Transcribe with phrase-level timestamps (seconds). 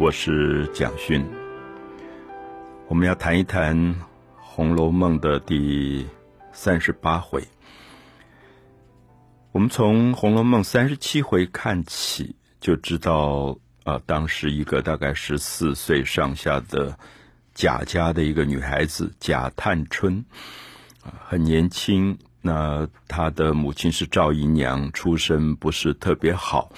[0.00, 1.22] 我是蒋勋。
[2.88, 3.76] 我们要谈一谈
[4.40, 6.06] 《红楼梦》的第
[6.52, 7.44] 三十八回。
[9.52, 16.98] 我们从《红楼梦》三十七回看起，就知道啊，当时一个大概十四岁上下的
[17.52, 20.24] 贾家的一个女孩子贾探春，
[21.02, 22.16] 很年轻。
[22.40, 26.72] 那她的母亲是赵姨娘，出身不是特别好，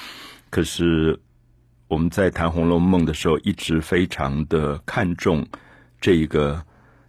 [0.50, 1.20] 可是。
[1.92, 5.46] 我们在谈《红楼梦》的时候，一直非常的看重
[6.00, 6.64] 这一个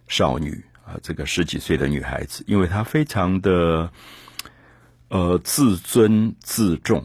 [0.08, 3.90] 少女啊，这个十几岁的女孩子，因为她非常的
[5.08, 7.02] 呃自尊自重，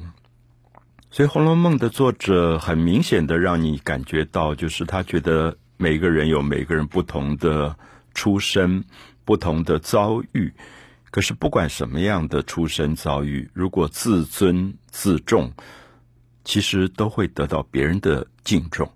[1.09, 7.73] 所以《红楼梦》的作者很明显的让你感觉到，就是他觉得每个人有每个人不同的
[8.13, 8.83] 出身、
[9.23, 10.53] 不同的遭遇，
[11.11, 15.53] 可是不管什么样的出身遭遇，如果自尊自重。
[16.49, 18.91] 其实都会得到别人的敬重。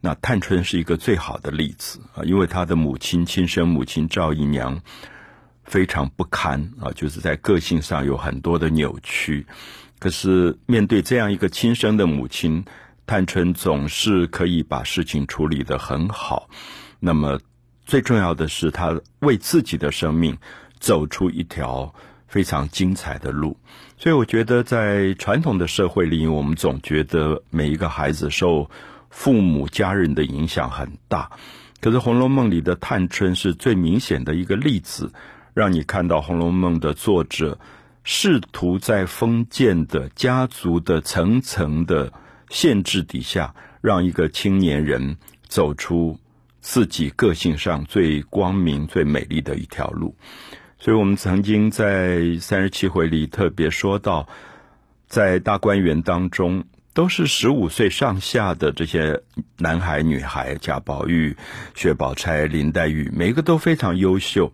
[0.00, 4.80] 那探春是一个最好的例子啊，因为她的母亲亲生母亲赵姨娘
[5.64, 9.46] 非常不堪啊，就是在个性上有很多的扭曲。
[9.98, 12.64] 可是面对这样一个亲生的母亲，
[13.06, 16.48] 探春总是可以把事情处理得很好。
[17.00, 17.38] 那么
[17.84, 20.38] 最重要的是，她为自己的生命
[20.80, 21.94] 走出一条。
[22.26, 23.56] 非常精彩的路，
[23.96, 28.70] 所以我觉得在传统的社会里，我们总觉得每一个孩子受
[29.08, 31.30] 父母家人的影响很大。
[31.80, 35.12] 可是《红楼梦》里的探春是最明显的一个例子，
[35.52, 37.58] 让你看到《红楼梦》的作者
[38.02, 42.12] 试图在封建的家族的层层的
[42.48, 46.18] 限制底下，让一个青年人走出
[46.60, 50.16] 自己个性上最光明、最美丽的一条路。
[50.84, 54.28] 所以我们曾经在三十七回里特别说到，
[55.08, 59.22] 在大观园当中，都是十五岁上下的这些
[59.56, 61.34] 男孩女孩，贾宝玉、
[61.74, 64.52] 薛宝钗、林黛玉，每一个都非常优秀。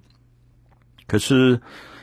[1.08, 1.60] 可是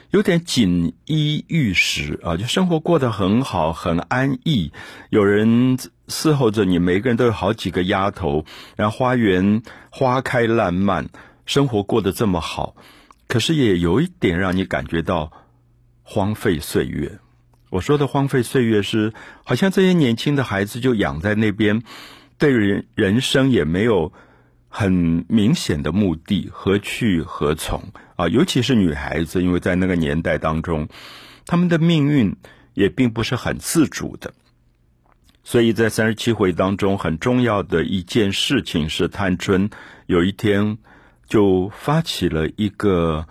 [0.10, 4.74] 有点锦衣玉食啊，就生活过得很好，很安逸。
[5.10, 5.78] 有人
[6.10, 8.44] 伺候着你，每个人都有好几个丫头，
[8.76, 11.08] 然后花园花开烂漫，
[11.46, 12.76] 生活过得这么好。
[13.28, 15.32] 可是也有一点让你感觉到
[16.02, 17.20] 荒废岁月。
[17.70, 21.84] 我说的荒废岁月是，好像这些年轻的孩子就养在那边，
[22.38, 24.14] 对人人生也没有
[24.70, 27.84] 很明显的目的，何去何从
[28.16, 28.30] 啊？
[28.30, 30.88] 尤其是女孩子，因为在那个年代当中，
[31.46, 32.34] 他们的命运
[32.74, 34.34] 也并不是很自主的。
[35.44, 39.70] 所以在三十七回当中，很重要的一件事情是，探春
[40.06, 40.78] 有一天。
[41.28, 43.28] 就发起了一个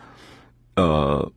[0.75, 1.33] 呃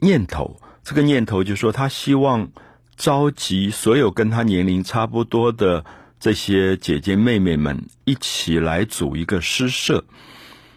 [0.00, 2.50] 念头，这个念头就说，他希望
[2.96, 5.84] 召集所有跟他年龄差不多的
[6.20, 10.04] 这些姐姐妹妹们一起来组一个诗社。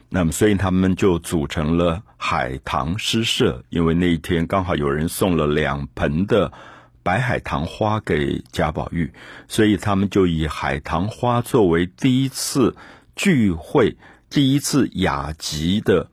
[0.10, 3.64] 那么，所以他们就组成了海棠诗社。
[3.70, 6.52] 因为那一天刚好有人送了两盆的
[7.04, 9.14] 白海棠花给贾宝玉，
[9.48, 12.76] 所以他们就以海棠花作为第一次
[13.16, 13.96] 聚会。
[14.30, 16.08] 第一次雅集的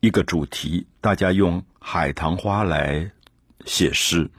[0.00, 3.10] 一个主题，大家用海棠花来
[3.66, 4.30] 写诗。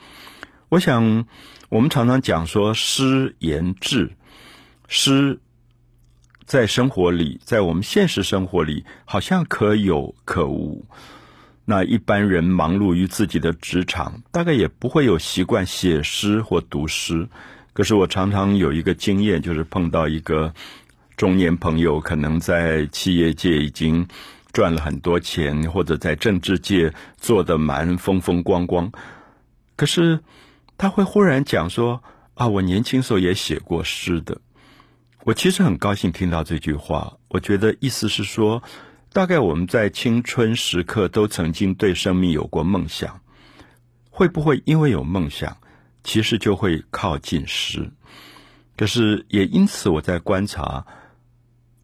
[0.69, 1.27] 我想，
[1.69, 4.13] 我们常常讲说诗言志，
[4.87, 5.39] 诗
[6.45, 10.83] 在生活里，在我们现实生活里，好像可有可无。
[11.63, 17.29] 那一般人忙碌于自己的职场，大概也不会有习惯写诗或读诗。
[17.73, 20.55] 可是我常常有一个经验，就是碰到一个。
[21.21, 24.07] 中年朋友可能在企业界已经
[24.51, 28.91] 赚了很多钱，或者在政治界做的蛮风风光光，
[29.75, 30.19] 可是
[30.79, 32.01] 他会忽然讲说
[32.33, 34.41] ：“啊，我年轻时候也写过诗的。”
[35.23, 37.15] 我其实很高兴听到这句话。
[37.27, 38.63] 我觉得意思是说，
[39.13, 43.21] 大概我们在青春时刻都曾经对生命有过梦想，
[44.09, 45.55] 会不会因为有梦想，
[46.03, 47.91] 其实就会靠近诗？
[48.75, 50.83] 可是也因此，我在观察。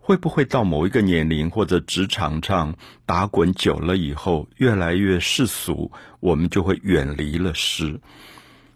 [0.08, 8.00] 会不会到某一个年龄或者职场上打滚久了以后，越来越世俗，我们就会远离了诗。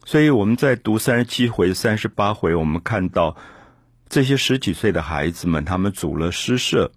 [0.04, 3.38] 所以我们在读三十七回、三十八回，我们看到
[4.10, 6.92] 这些十几岁的孩子们，他们组了诗社。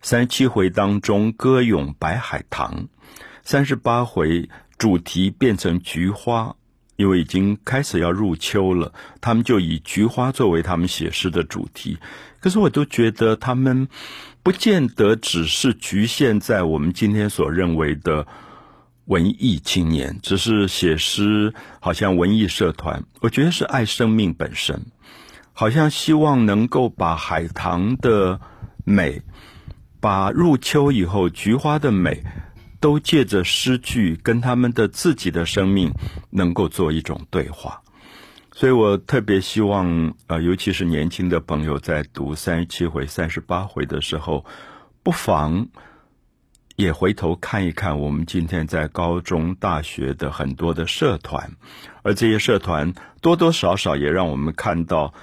[0.00, 2.88] 三十七回当中歌咏白海棠，
[3.42, 4.48] 三十八回
[4.78, 6.56] 主题变成菊花。
[6.96, 11.98] 因为已经开始要入秋了，他们就以菊花作为他们写诗的主题。
[12.40, 13.88] 可是我都觉得他们
[14.42, 18.26] 不见得只是局限在我们今天所认为的
[19.06, 23.04] 文艺青年，只是写诗，好像文艺社团。
[23.20, 24.86] 我觉得是爱生命本身，
[25.52, 28.40] 好像希望能够把海棠的
[28.84, 29.22] 美，
[30.00, 32.24] 把入秋以后菊花的美，
[32.82, 35.90] 都借着诗句跟他们的自己的生命
[36.30, 37.80] 能够做一种对话。
[38.52, 44.44] 所以我特别希望，呃，尤其是年轻的朋友在读三十七回、三十八回的时候，
[45.04, 45.68] 不妨
[46.74, 51.52] 也回头看一看我们今天在高中、大学的很多的社团，
[52.02, 55.14] 而这些社团多多少少也让我们看到，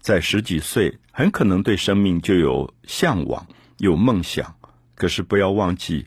[0.00, 3.46] 在十几岁很可能对生命就有向往、
[3.78, 4.56] 有梦想，
[4.96, 6.06] 可是不要忘记，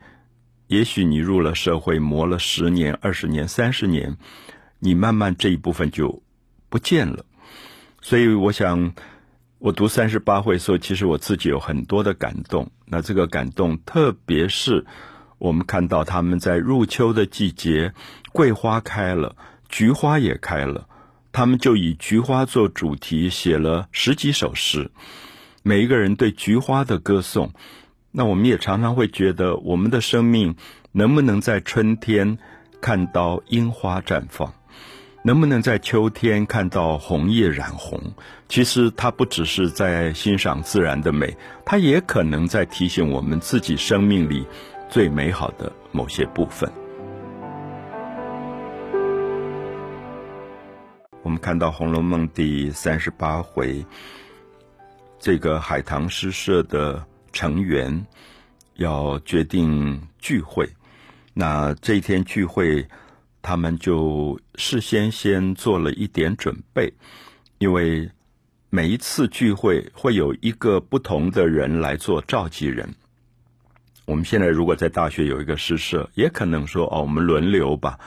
[0.68, 4.18] 也许你入了社会磨了十年、二十年、三十年，
[4.80, 6.22] 你慢慢这一部分就。
[6.70, 7.24] 不见了，
[8.02, 8.94] 所以我想，
[9.58, 12.70] 我读三十八回的时候，其实我自己有很多的感动。
[12.86, 14.86] 那这个感动，特别是
[15.38, 17.94] 我们看到他们在入秋的季节，
[18.34, 19.38] 桂花开了，
[19.70, 20.90] 菊花也开了，
[21.32, 24.92] 他们就以菊花做主题写了十几首诗，
[25.64, 27.54] 每一个人对菊花的歌颂。
[28.18, 30.56] 那我们也常常会觉得，我们的生命
[30.92, 32.40] 能不能在春天
[32.82, 34.52] 看到樱花绽放？
[35.24, 38.02] 能不能在秋天看到红叶染红？
[38.50, 44.48] 其实它不只是在欣赏自然的美，它也可能在提醒我们自己生命里
[44.90, 46.68] 最美好的某些部分。
[51.22, 53.86] 我们看到《红楼梦》第三十八回，
[55.20, 58.06] 这个海棠诗社的成员
[58.76, 60.70] 要决定聚会，
[61.34, 62.88] 那这一天聚会。
[63.40, 66.92] 他们就事先先做了一点准备，
[67.60, 68.10] 因为
[68.70, 72.94] 每一次聚会会有一个不同的人来做召集人。
[74.04, 77.98] 我们现在如果在大学有一个诗社，也可能说哦，我们轮流吧。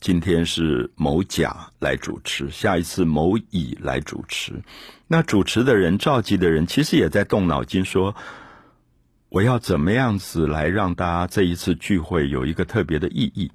[0.00, 4.54] 今天是某甲来主持，下一次某乙来主持。
[5.06, 8.16] 那主持的人、召集的人，其实也在动脑筋，说
[9.28, 13.50] 我要怎么样子来让大家这一次聚会有一个特别的意义。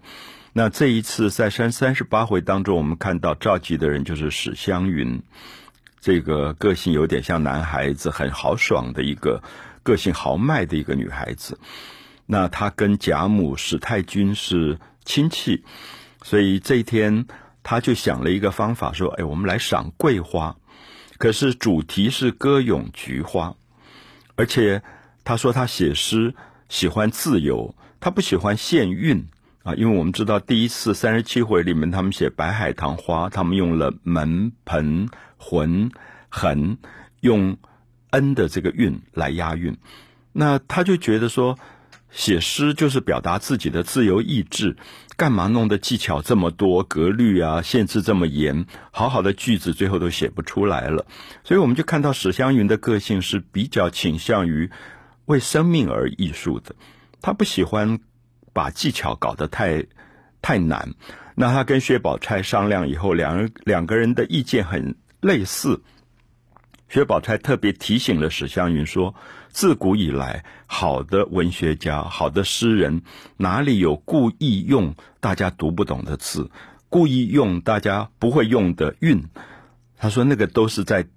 [0.54, 5.24] 那这一次在三三十八回当中，我们看到召集的人就是史湘云，
[6.02, 9.42] 这个个性有点像男孩子，很豪爽的一个
[9.82, 11.58] 个性豪迈的一个女孩子。
[12.26, 15.64] 那她跟贾母史太君是亲戚，
[16.22, 17.26] 所以这一天
[17.64, 20.58] 她就想了一个方法，说：“哎，我们来赏桂花，
[21.18, 23.56] 可是主题是歌咏菊花，
[24.36, 24.84] 而且
[25.24, 26.34] 他说他写诗
[26.70, 29.28] 喜欢自由，他不喜欢限韵。”
[29.64, 35.08] 啊，因为我们知道第一次三十七回里面，他们写白海棠花，他们用了门、盆、
[35.38, 35.92] 魂
[36.30, 36.80] 痕，
[37.20, 37.58] 用
[38.10, 39.78] n 的这个韵来押韵。
[40.34, 41.60] 那他就觉得说，
[42.10, 44.78] 写诗就是表达自己的自由意志，
[45.16, 51.06] 干嘛弄的技巧这么多，格律啊限制这么严，好好的句子最后都写不出来了。
[51.44, 54.72] 所以我们就看到史湘云的个性是比较倾向于
[55.32, 56.76] 为生命而艺术的，
[57.22, 58.00] 他不喜欢。
[58.54, 59.86] 把技巧搞得太
[60.42, 60.94] 太难，
[61.36, 65.82] 那他跟薛宝钗商量以后，两人两个人的意见很类似。
[66.90, 69.16] 薛宝钗特别提醒了史湘云说
[69.48, 73.04] ：“自古以来，好的文学家、好的诗人，
[73.38, 76.52] 哪里有故意用大家读不懂的字，
[76.90, 79.30] 故意用大家不会用的韵？”
[79.96, 81.08] 他说：“那个都是在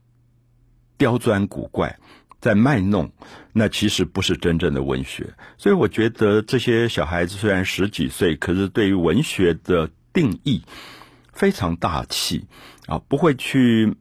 [0.97, 1.99] 刁钻古怪。”
[2.45, 3.11] 在卖弄，
[3.55, 5.33] 那其实不是真正的文学。
[5.57, 10.63] 所以我觉得这些小孩子虽然十几岁，可是对于文学的定义
[11.33, 12.45] 非常大气
[12.87, 13.97] 啊，不会去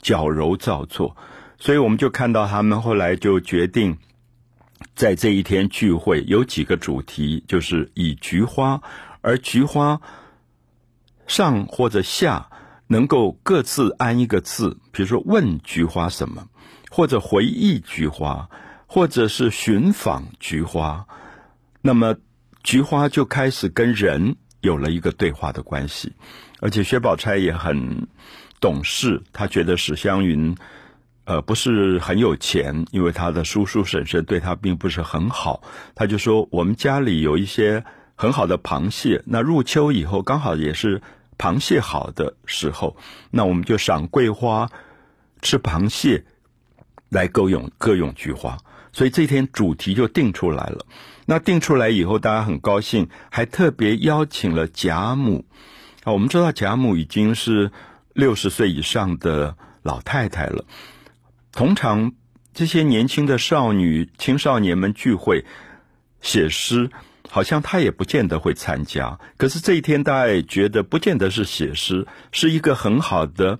[0.00, 1.18] 矫揉造作。
[1.58, 3.98] 所以我们就看到他们后来就决定
[4.94, 8.80] 在这一天聚会，有几个主题，就是以菊花，
[9.20, 10.00] 而菊花
[11.26, 12.48] 上或者下
[12.86, 16.48] 能够各自安一个字，比如说问菊花什么。
[16.96, 18.48] 或者回忆菊花，
[18.86, 21.06] 或者是寻访菊花，
[21.82, 22.16] 那么
[22.62, 26.14] 菊花就开始跟人有了一个对话的关系。
[26.58, 28.08] 而且薛宝钗也很
[28.62, 30.56] 懂事，她觉得史湘云
[31.24, 35.62] 呃不是很有钱，因为他的叔叔婶婶对他并不是很好，
[35.94, 37.84] 他就说我们家里有一些
[38.14, 41.02] 很好的螃蟹，那入秋以后刚好也是
[41.36, 42.96] 螃蟹好的时候，
[43.30, 44.70] 那我们就赏桂花，
[45.42, 46.24] 吃螃蟹。
[47.08, 48.58] 来歌咏歌咏菊花，
[48.92, 50.86] 所以这天主题就定出来了。
[51.26, 55.44] 那定出来以后，大家很高兴，还特别邀请了贾母。
[56.04, 57.72] 啊，我们知道贾母已经是
[58.12, 60.64] 六十岁以上的老太太了。
[61.52, 62.12] 通常
[62.54, 65.44] 这些年轻的少女、青少年们聚会
[66.20, 66.90] 写诗，
[67.28, 69.18] 好像她也不见得会参加。
[69.36, 73.58] 可是这一天，大家也觉得不见得是写诗，是一个很好的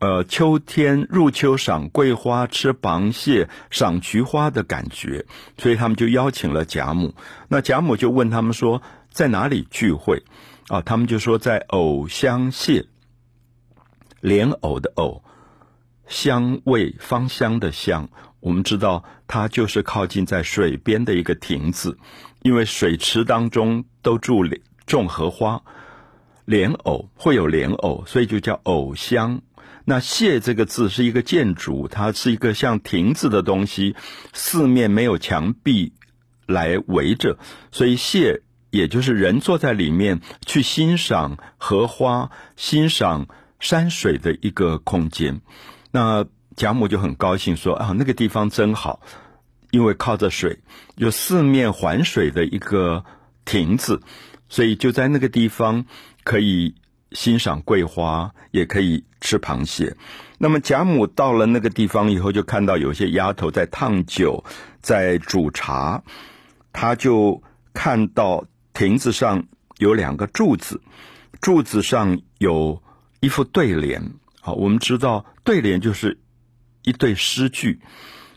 [0.00, 5.26] 呃，秋天入秋赏桂花、吃螃蟹、赏菊花的感觉，
[5.56, 7.14] 所以他们就邀请了贾母。
[7.48, 10.22] 那贾母就问他们说，在哪里聚会？
[10.68, 12.86] 啊，他们就说在藕香榭，
[14.20, 15.24] 莲藕的藕，
[16.06, 18.08] 香味芳香的香。
[18.38, 21.98] 我们知道，它就是靠近在水边的一个亭子，
[22.42, 24.44] 因为水池当中都住
[24.86, 25.62] 种荷花，
[26.44, 29.42] 莲藕会有莲藕，所以就叫藕香。
[29.90, 33.96] 那榭这个字是一个建筑，它是一个像亭子的东西，
[34.34, 35.94] 四面没有墙壁
[36.44, 37.38] 来围着，
[37.72, 43.28] 所以榭也就是人坐在里面去欣赏荷花、欣赏
[43.60, 45.40] 山水的一个空间。
[45.90, 49.00] 那贾母就很高兴说：“啊，那个地方真好，
[49.70, 50.58] 因为靠着水，
[50.96, 53.06] 有四面环水的一个
[53.46, 54.02] 亭子，
[54.50, 55.86] 所以就在那个地方
[56.24, 56.74] 可以。”
[57.12, 59.96] 欣赏桂花，也可以吃螃蟹。
[60.38, 64.44] 那么贾母到了那个地方以后，就看到有些丫头在烫酒，
[64.80, 66.02] 在煮茶。
[66.72, 69.44] 他就看到亭子上
[69.78, 70.80] 有两个柱子，
[71.40, 72.80] 柱子上有
[73.20, 74.12] 一副对联。
[74.40, 76.18] 好，我们知道对联就是
[76.82, 77.80] 一对诗句。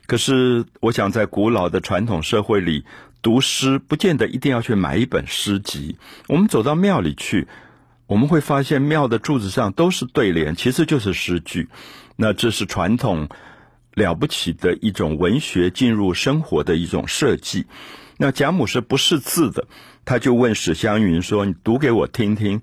[0.07, 2.83] 可是我想，在古老的传统社会里，
[3.21, 5.97] 读诗不见得一定要去买一本诗集。
[6.27, 7.47] 我们走到庙里去。
[8.11, 11.69] 我们会发现庙的柱子上都是对联，其实就是诗句。
[12.17, 13.29] 那这是传统
[13.93, 17.67] 了不起的一种文学进入生活的一种设计。
[18.17, 19.65] 那贾母是不识字的，
[20.03, 22.61] 他就问史湘云说：“你读给我听听，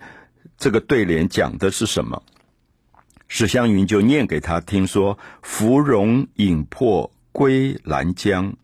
[0.59, 2.23] 这个对联讲的是什么？”
[3.26, 8.55] 史湘云就念给他听说：“芙蓉影破归兰江，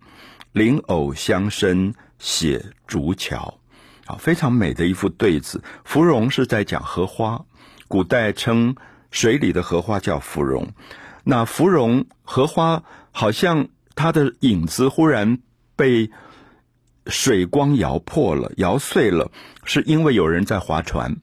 [0.52, 3.58] 莲藕香深写竹桥。”
[4.06, 5.62] 啊，非常美的一副对子。
[5.84, 7.44] 芙蓉是在讲荷花，
[7.88, 8.76] 古代称
[9.10, 10.72] 水里的荷花叫芙蓉。
[11.24, 12.82] 那芙蓉荷花
[13.12, 15.38] 好像它的影子忽然
[15.74, 16.10] 被
[17.06, 19.30] 水光摇破了、摇碎了，
[19.64, 21.16] 是因为有人在划船。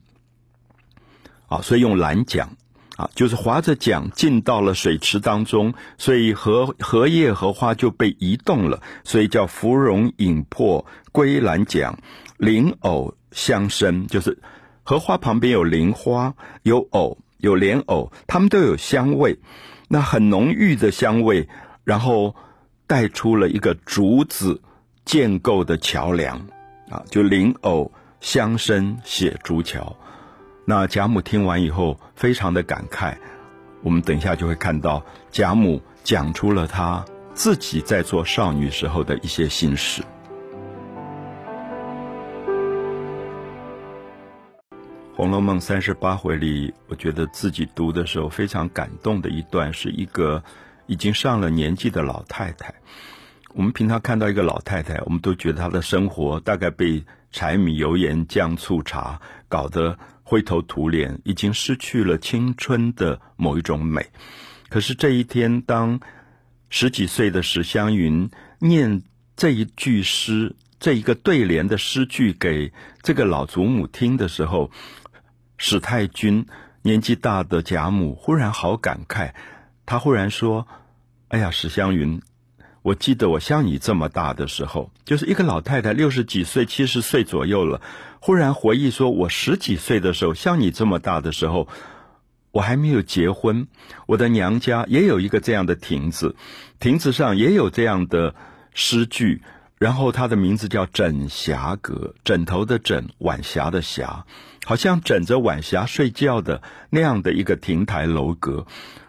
[1.46, 2.56] 啊，所以用兰桨
[2.96, 11.98] 啊，就是划着桨进到了水池当中，所以荷荷叶荷花就被移动了，所以叫芙蓉影破归兰桨。
[12.42, 14.36] 莲藕香生，就是
[14.82, 16.34] 荷花旁边有莲花，
[16.64, 19.38] 有藕，有莲藕，它们都有香味，
[19.86, 21.48] 那很浓郁的香味，
[21.84, 22.34] 然后
[22.88, 24.60] 带出了一个竹子
[25.04, 26.36] 建构的桥梁，
[26.90, 29.96] 啊，就莲藕香生写竹桥。
[30.64, 33.14] 那贾母听完以后，非常的感慨。
[33.84, 40.02] 我们等一下就会看到贾母讲出了她自己在做少女时候的一些心事。
[45.22, 50.42] 《红楼梦》三十八回里，我觉得自己读的时候非常感动的一段，是一个
[50.88, 52.74] 已经上了年纪的老太太。
[53.54, 64.04] 我们平常看到一个老太太，我们都觉得她的生活大概被柴米油盐酱醋茶搞得灰头土脸，已经失去了青春的某一种美。
[64.70, 66.00] 可是这一天，当
[66.68, 69.00] 十几岁的史湘云念
[69.36, 74.72] 这一句诗、这一个对联的诗句给这个老祖母听的时候，
[75.64, 76.44] 史太君
[76.82, 79.30] 年纪大的贾母忽然好感慨，
[79.86, 80.66] 他忽然说
[81.30, 82.20] ：“哎呀，史湘云，
[82.82, 87.80] 我记得我像你这么大的时候，就是一个老太太，六十几岁、七十岁左右了。
[88.18, 91.68] 忽然回忆说，我十几岁的时候，像你这么大的时候，
[92.50, 93.68] 我还没有结婚，
[94.06, 96.34] 我的娘家也有一个这样的亭子，
[96.80, 98.34] 亭子上也有这样的
[98.74, 99.42] 诗句。”
[99.82, 104.26] 然后他的名字叫枕霞阁，枕头的枕，晚霞的霞，
[104.64, 108.64] 好像枕着晚霞睡觉的那样的一个亭台楼阁。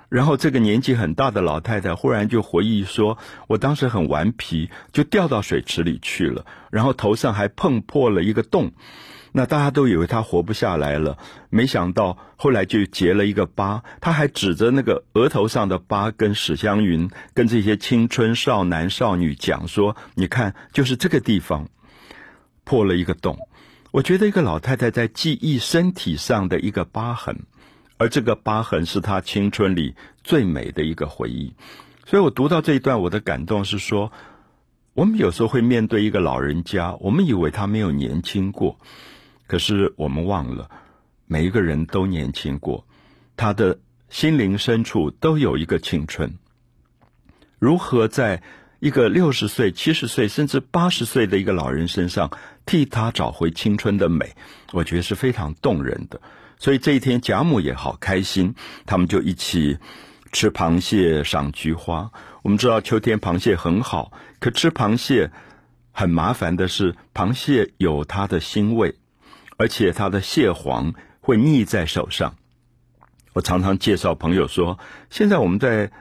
[0.10, 8.72] 然后这个年纪很大的老太太忽然就回忆说：“我当时很顽皮，就掉到水池里去了，然后头上还碰破了一个洞。”
[9.36, 11.18] 那大家都以为他活不下来了，
[11.50, 13.84] 没想到后来就结了一个疤。
[14.00, 21.68] 他还指着那个额头上的疤，跟史湘云、跟这些青春少男少女讲说：“你看，就是这个地方
[22.63, 23.38] 破了一个洞。”
[23.92, 27.42] 我觉得一个老太太在记忆身体上的一个疤痕，
[27.98, 31.54] 而这个疤痕是她青春里最美的一个回忆。
[32.06, 34.12] 所以我读到这一段，我的感动是说，
[34.94, 38.78] 我们有时候会面对一个老人家，我们以为他没有年轻过。
[39.53, 40.67] 可是我们忘了，
[41.27, 42.88] 每一个人都年轻过，
[43.38, 43.77] 他的
[44.10, 46.39] 心灵深处都有一个青春。
[47.60, 48.41] 如何在
[48.79, 52.31] 一个六十岁、七十岁甚至八十岁的一个老人身上
[52.65, 54.36] 替他找回青春的美，
[54.72, 56.19] 我觉得是非常动人的。
[56.57, 58.55] 所以这一天贾母也好开心，
[58.88, 59.77] 他们就一起
[60.31, 62.10] 吃螃蟹、赏菊花。
[62.41, 65.29] 我们知道秋天螃蟹很好，可吃螃蟹
[65.91, 68.95] 很麻烦的是，螃蟹有它的腥味，
[69.57, 72.36] 而且它的蟹黄会腻在手上。
[73.33, 74.79] 我常常介绍朋友说，
[75.10, 75.91] 现在我们在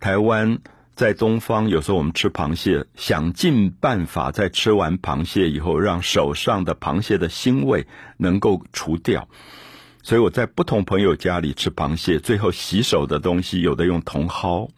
[0.00, 0.58] 台湾。
[0.94, 7.86] 在东方，有时候我们吃螃蟹，想尽办法在吃完螃蟹以后，让手上的螃蟹的腥味
[8.18, 9.26] 能够除掉。
[10.02, 14.68] 所以我在不同朋友家里吃螃蟹，最后洗手的东西，有的用茼蒿，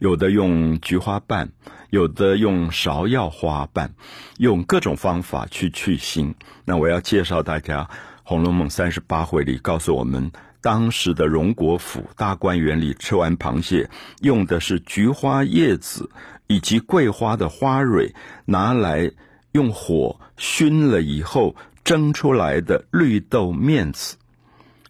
[0.00, 1.52] 有的用菊花瓣，
[1.94, 3.94] 有的用芍药花瓣，
[4.38, 6.34] 用各种方法去去腥。
[6.64, 7.84] 那我要介绍大家，
[8.24, 10.32] 《红楼梦》三十八回里告诉我们。
[10.60, 13.88] 当时的荣国府大观园里吃完螃蟹，
[14.22, 16.10] 用的是菊花叶子
[16.48, 18.12] 以及桂花的花蕊，
[18.46, 19.12] 拿来
[19.52, 24.16] 用火熏了以后蒸出来的绿豆面子，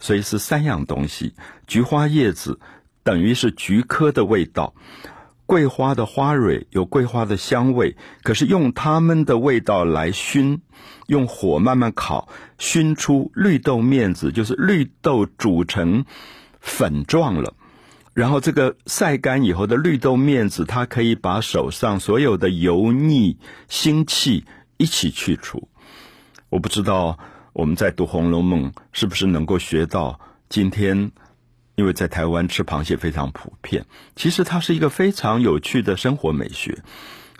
[0.00, 1.34] 所以是三样东西。
[1.66, 2.58] 菊花叶子
[3.02, 4.72] 等于是菊科的味道。
[5.46, 10.62] 桂花的花蕊有桂花的香味，可是用它们的味道来熏，
[11.06, 16.04] 用火慢慢烤，熏出绿豆面子，就是绿豆煮成
[16.60, 17.54] 粉状了。
[18.14, 23.36] 然后这个晒干以后的绿豆面子，它可以把手上所有的油腻
[23.68, 24.44] 腥气
[24.78, 25.68] 一起去除。
[26.48, 27.18] 我不知道
[27.52, 31.12] 我们在读《红楼梦》是不是能够学到今天。
[31.74, 33.84] 因为在台湾吃螃蟹非常普遍，
[34.16, 36.78] 其实它是一个非常有趣的生活美学，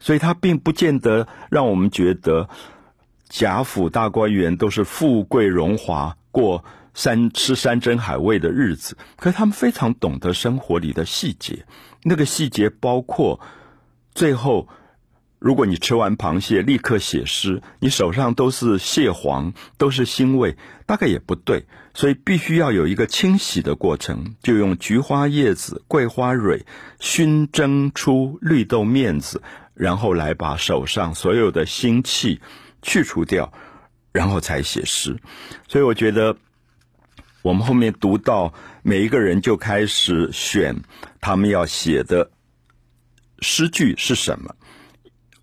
[0.00, 2.48] 所以它并不见得让我们觉得
[3.28, 6.64] 贾府大观园都是富贵荣华、过
[6.94, 8.96] 山吃山珍海味的日子。
[9.16, 11.64] 可是他们非常懂得生活里的细节，
[12.02, 13.40] 那个细节包括
[14.14, 14.68] 最后。
[15.44, 21.66] 如果你吃完螃蟹立刻写诗，你手上都是蟹黄，都是腥味，大概也不对。
[21.92, 26.64] 所以必须要有一个清洗的过程，就用菊花叶子、桂花蕊
[26.98, 29.42] 熏蒸出绿豆面子，
[29.74, 32.40] 然后来把手上所有的腥气
[32.80, 33.52] 去除掉，
[34.12, 35.14] 然后才写诗。
[35.68, 36.38] 所以我觉得，
[37.42, 40.74] 我们后面读到每一个人就开始选
[41.20, 42.30] 他们要写的
[43.40, 44.56] 诗句是什么。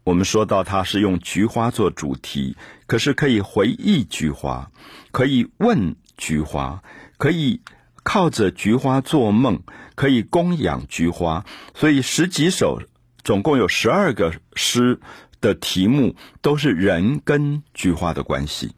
[0.04, 4.72] 我们说到，它是用菊花做主题，可是可以回忆菊花，
[5.12, 6.84] 可以问菊花，
[7.18, 7.62] 可以
[8.04, 9.62] 靠着菊花做梦，
[9.94, 11.46] 可以供养菊花。
[11.76, 12.82] 所以十几首，
[13.24, 15.00] 总共有十二个诗
[15.40, 18.76] 的题目都是人跟菊花的关系。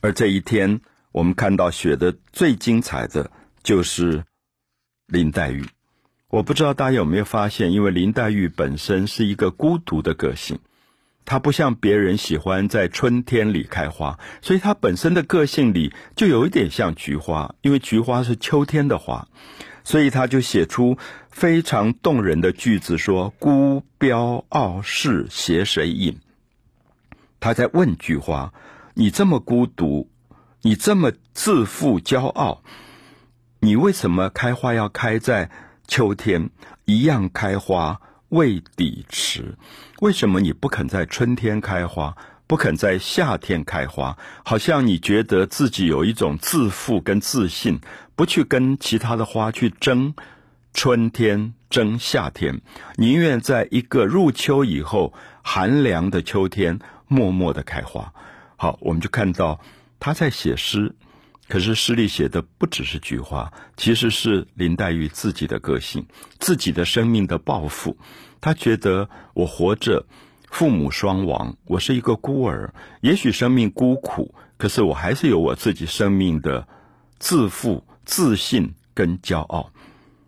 [0.00, 0.80] 而这一天，
[1.10, 3.32] 我们看到写的最精彩的
[3.64, 4.24] 就是
[5.08, 5.66] 林黛玉。
[6.30, 10.60] 我不知道大家有没有发现，因为林黛玉本身是一个孤独的个性，
[11.24, 19.26] 她不像别人喜欢在春天里开花，所以她本身的个性里就有一点像菊花，因为菊花是秋天的花，
[19.82, 20.98] 所以她就写出
[21.30, 26.20] 非常动人的句子，说：“孤标傲世携谁饮？”
[27.40, 28.54] 他在问菊花
[28.94, 30.08] ：“你这么孤独，
[30.62, 32.62] 你这么自负骄傲，
[33.58, 35.50] 你为什么开花要开在？”
[35.90, 36.48] 秋天
[36.84, 39.56] 一样开花未抵迟，
[40.00, 44.16] 为什么你不肯在春天开花，不肯在夏天开花？
[44.44, 47.80] 好像你觉得自己有一种自负跟自信，
[48.14, 50.14] 不去跟其他的花去争
[50.72, 52.60] 春天、争夏天，
[52.94, 58.14] 宁愿在一个入秋以后寒凉的秋天默默的开花。
[58.54, 59.60] 好，我们就看到
[59.98, 60.94] 他在写诗。
[61.50, 66.06] 可是诗里写的不只是菊花，其实是林黛玉自己的个性，
[66.38, 67.98] 自己的生命的抱负。
[68.40, 70.06] 她觉得我活着，
[70.48, 76.68] 父母双亡，我是一个孤儿，也许生命孤苦，可是我还是有我自己生命的
[77.18, 79.72] 自负、自信跟骄傲。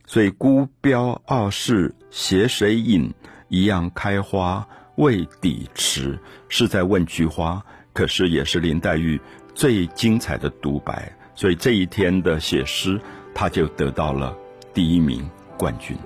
[0.05, 3.15] 所以孤标傲世携谁饮？
[3.49, 9.21] 一样开花未抵迟，是在问菊花，可是也是林黛玉。
[9.55, 13.01] 最精彩的独白，所以这一天的写诗，
[13.35, 14.37] 他就得到了
[14.73, 15.97] 第一名冠军。